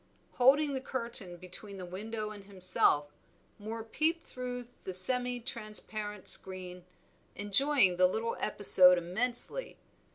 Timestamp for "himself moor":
2.45-3.83